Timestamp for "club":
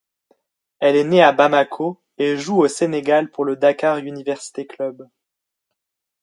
4.65-5.07